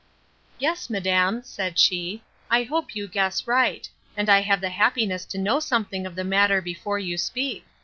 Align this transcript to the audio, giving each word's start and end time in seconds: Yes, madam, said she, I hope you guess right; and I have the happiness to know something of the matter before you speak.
Yes, 0.57 0.89
madam, 0.89 1.43
said 1.43 1.77
she, 1.77 2.23
I 2.49 2.63
hope 2.63 2.95
you 2.95 3.07
guess 3.07 3.45
right; 3.45 3.87
and 4.17 4.31
I 4.31 4.39
have 4.41 4.59
the 4.59 4.71
happiness 4.71 5.25
to 5.25 5.37
know 5.37 5.59
something 5.59 6.07
of 6.07 6.15
the 6.15 6.23
matter 6.23 6.59
before 6.59 6.97
you 6.97 7.19
speak. 7.19 7.67